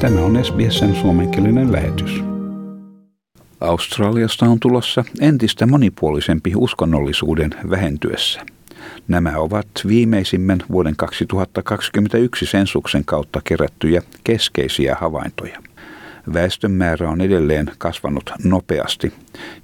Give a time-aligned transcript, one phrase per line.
[0.00, 2.24] Tämä on SBSn suomenkielinen lähetys.
[3.60, 8.40] Australiasta on tulossa entistä monipuolisempi uskonnollisuuden vähentyessä.
[9.08, 15.62] Nämä ovat viimeisimmän vuoden 2021 sensuksen kautta kerättyjä keskeisiä havaintoja.
[16.34, 19.12] Väestön määrä on edelleen kasvanut nopeasti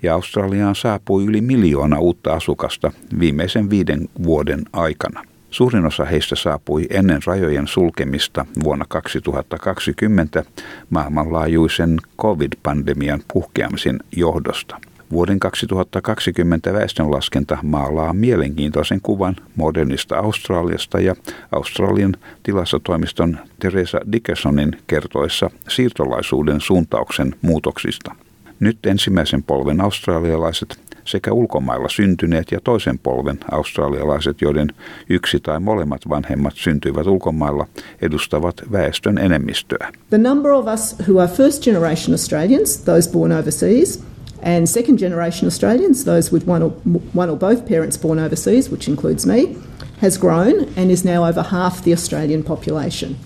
[0.03, 5.25] ja Australiaan saapui yli miljoona uutta asukasta viimeisen viiden vuoden aikana.
[5.51, 10.45] Suurin osa heistä saapui ennen rajojen sulkemista vuonna 2020
[10.91, 14.77] maailmanlaajuisen covid-pandemian puhkeamisen johdosta.
[15.13, 21.15] Vuoden 2020 väestönlaskenta maalaa mielenkiintoisen kuvan modernista Australiasta ja
[21.53, 28.15] Australian tilastotoimiston Teresa Dickersonin kertoessa siirtolaisuuden suuntauksen muutoksista.
[28.61, 34.69] Nyt ensimmäisen polven australialaiset sekä ulkomailla syntyneet ja toisen polven australialaiset, joiden
[35.09, 37.67] yksi tai molemmat vanhemmat syntyivät ulkomailla,
[38.03, 39.93] edustavat väestön enemmistöä.
[40.11, 44.05] The number of us who are first generation Australians, those born overseas,
[44.43, 46.73] and second generation Australians, those with one or,
[47.17, 49.57] one or both parents born overseas, which includes me,
[50.01, 53.17] has grown and is now over half the Australian population.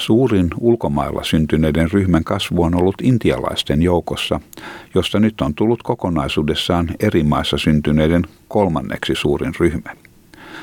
[0.00, 4.40] Suurin ulkomailla syntyneiden ryhmän kasvu on ollut intialaisten joukossa,
[4.94, 9.90] josta nyt on tullut kokonaisuudessaan eri maissa syntyneiden kolmanneksi suurin ryhmä.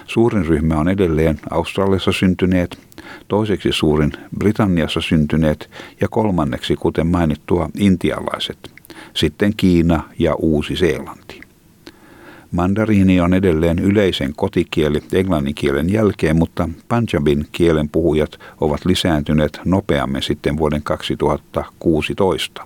[0.07, 2.79] Suurin ryhmä on edelleen Australiassa syntyneet,
[3.27, 5.69] toiseksi suurin Britanniassa syntyneet
[6.01, 8.71] ja kolmanneksi, kuten mainittua, intialaiset,
[9.13, 11.46] sitten Kiina ja Uusi-Seelanti.
[12.51, 20.21] Mandariini on edelleen yleisen kotikieli englannin kielen jälkeen, mutta Punjabin kielen puhujat ovat lisääntyneet nopeammin
[20.21, 22.63] sitten vuoden 2016.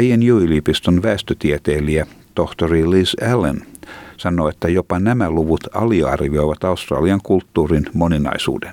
[0.00, 3.62] ANU-yliopiston väestötieteilijä tohtori Liz Allen
[4.16, 8.72] sanoi, että jopa nämä luvut aliarvioivat Australian kulttuurin moninaisuuden.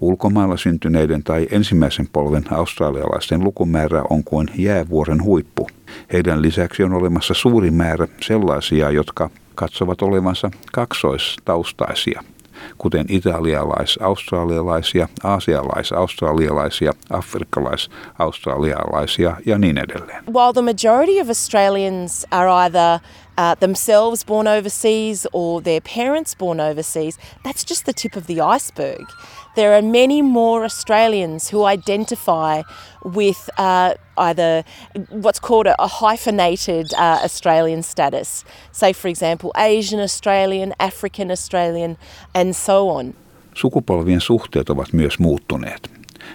[0.00, 5.68] Ulkomailla syntyneiden tai ensimmäisen polven australialaisten lukumäärä on kuin jäävuoren huippu.
[6.12, 12.22] Heidän lisäksi on olemassa suuri määrä sellaisia, jotka katsovat olevansa kaksoistaustaisia,
[12.78, 20.24] kuten italialais-australialaisia, aasialais-australialaisia, afrikkalais-australialaisia ja niin edelleen.
[20.26, 22.98] While the majority of Australians are either
[23.38, 28.40] uh, themselves born overseas or their parents born overseas, that's just the tip of the
[28.40, 29.04] iceberg.
[29.56, 32.62] There are many more Australians who identify
[33.04, 34.64] with uh, either
[35.08, 38.44] what's called a, a hyphenated uh, Australian status.
[38.72, 41.96] Say, for example, Asian Australian, African Australian,
[42.34, 43.14] and so on.
[43.54, 45.90] Sukupolvien suhteet ovat myös muuttuneet.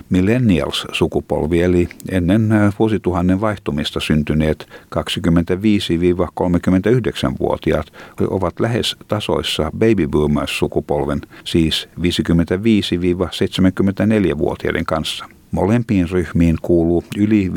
[0.10, 7.94] Millennials-sukupolvi eli ennen äh, vuosituhannen vaihtumista syntyneet 25-39-vuotiaat
[8.30, 15.26] ovat lähes tasoissa baby boomers-sukupolven, siis 55-74-vuotiaiden kanssa.
[15.52, 17.52] Molempiin ryhmiin kuuluu yli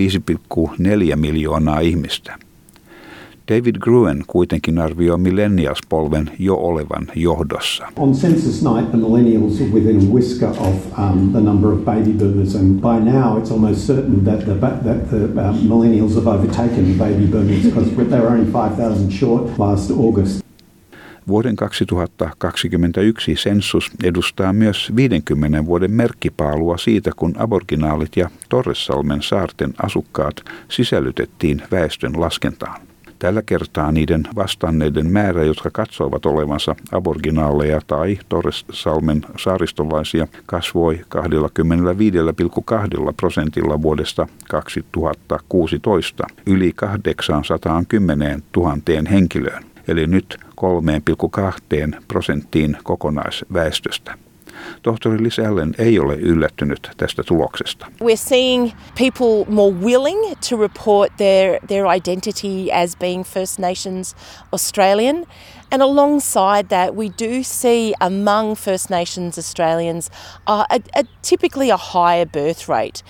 [1.11, 2.44] 5,4 miljoonaa ihmistä.
[3.49, 7.87] David Gruen kuitenkin arvioi millennials-polven jo olevan johdossa.
[7.97, 12.13] On census night, the millennials are within a whisker of um, the number of baby
[12.19, 16.85] boomers, and by now it's almost certain that the, that the uh, millennials have overtaken
[16.85, 20.45] the baby boomers because they were only 5,000 short last August.
[21.29, 30.45] Vuoden 2021 sensus edustaa myös 50 vuoden merkkipaalua siitä, kun aborginaalit ja Torressalmen saarten asukkaat
[30.69, 32.94] sisällytettiin väestön laskentaan.
[33.25, 41.03] Tällä kertaa niiden vastanneiden määrä, jotka katsoivat olevansa aboriginaaleja tai Torres-salmen saaristolaisia, kasvoi 25,2
[43.17, 48.77] prosentilla vuodesta 2016 yli 810 000
[49.11, 50.39] henkilöön, eli nyt
[51.97, 54.19] 3,2 prosenttiin kokonaisväestöstä.
[54.83, 57.87] Tohtori Liz Allen ei ole yllättynyt tästä tuloksesta.
[58.03, 60.21] We're seeing people more willing
[60.51, 64.17] to report their, their identity as being First Nations
[64.53, 65.27] Australian.
[65.73, 70.11] And alongside that, we do see among First Nations Australians
[70.47, 73.03] uh, a, a, typically a higher birth rate.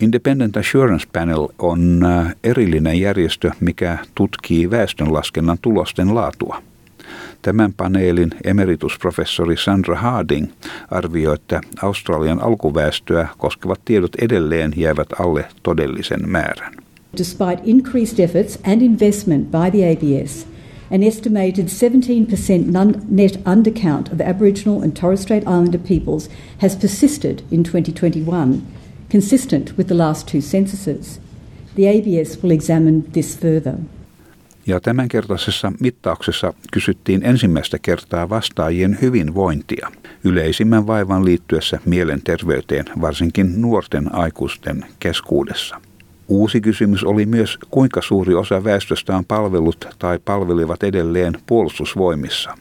[0.00, 6.62] Independent Assurance Panel on äh, erillinen järjestö, mikä tutkii väestönlaskennan tulosten laatua.
[7.42, 10.46] Tämän paneelin emeritusprofessori Sandra Harding
[10.90, 16.72] arvioi, että Australian alkuväestöä koskevat tiedot edelleen jäävät alle todellisen määrän.
[17.18, 20.46] Despite increased efforts and investment by the ABS,
[20.90, 27.64] an estimated 17% net undercount of Aboriginal and Torres Strait Islander peoples has persisted in
[27.64, 28.62] 2021,
[29.10, 31.20] consistent with the last two censuses.
[31.74, 33.78] The ABS will examine this further.
[34.66, 39.92] Ja tämänkertaisessa mittauksessa kysyttiin ensimmäistä kertaa vastaajien hyvinvointia
[40.24, 45.80] yleisimmän vaivan liittyessä mielenterveyteen, varsinkin nuorten aikuisten keskuudessa.
[46.28, 52.54] Uusi kysymys oli myös, kuinka suuri osa väestöstä on palvellut tai palvelivat edelleen puolustusvoimissa.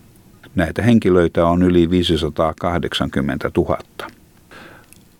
[0.55, 3.77] Näitä henkilöitä on yli 580 000.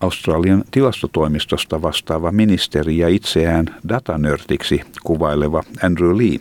[0.03, 6.39] Australian tilastotoimistosta vastaava ministeri ja itseään datanörtiksi kuvaileva Andrew Lee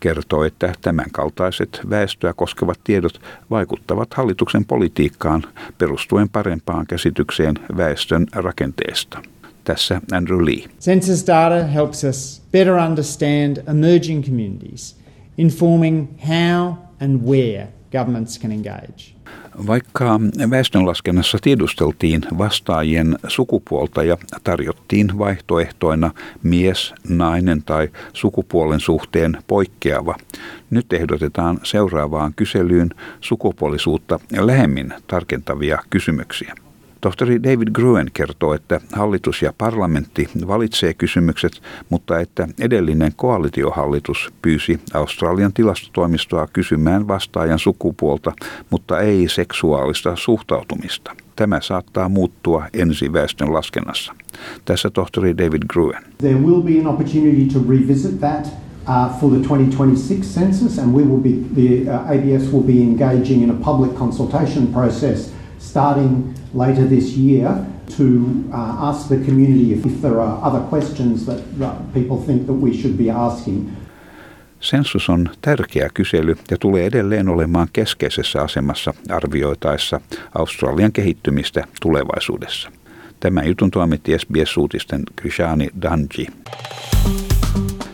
[0.00, 3.20] kertoo, että tämänkaltaiset väestöä koskevat tiedot
[3.50, 5.42] vaikuttavat hallituksen politiikkaan
[5.78, 9.22] perustuen parempaan käsitykseen väestön rakenteesta.
[9.64, 10.64] Tässä Andrew Lee.
[10.80, 14.96] Census data helps us better understand emerging communities,
[15.38, 19.15] informing how and where governments can engage.
[19.66, 20.20] Vaikka
[20.50, 26.10] väestönlaskennassa tiedusteltiin vastaajien sukupuolta ja tarjottiin vaihtoehtoina
[26.42, 30.14] mies, nainen tai sukupuolen suhteen poikkeava,
[30.70, 36.54] nyt ehdotetaan seuraavaan kyselyyn sukupuolisuutta lähemmin tarkentavia kysymyksiä.
[37.06, 44.80] Tohtori David Gruen kertoo, että hallitus ja parlamentti valitsee kysymykset, mutta että edellinen koalitiohallitus pyysi
[44.94, 48.32] Australian tilastotoimistoa kysymään vastaajan sukupuolta,
[48.70, 51.16] mutta ei seksuaalista suhtautumista.
[51.36, 54.14] Tämä saattaa muuttua ensi väestön laskennassa.
[54.64, 56.02] Tässä tohtori David Gruen.
[56.18, 58.46] There will be an opportunity to revisit that
[58.88, 63.42] uh, for the 2026 census and we will be, the uh, ABS will be engaging
[63.42, 67.50] in a public consultation process starting later this year
[67.96, 68.04] to
[68.52, 71.40] uh, ask the community if, if there are other questions that,
[71.94, 73.70] people think that we should be asking.
[74.60, 80.00] Sensus on tärkeä kysely ja tulee edelleen olemaan keskeisessä asemassa arvioitaessa
[80.34, 82.70] Australian kehittymistä tulevaisuudessa.
[83.20, 86.26] Tämän jutun toimitti SBS-uutisten Krishani Danji.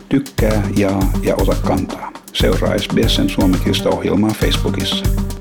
[0.09, 2.11] Tykkää, jaa ja ota kantaa.
[2.33, 5.32] Seuraa SBSn suomenkielistä ohjelmaa Facebookissa.